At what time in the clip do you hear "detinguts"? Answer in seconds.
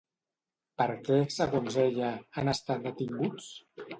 2.89-3.53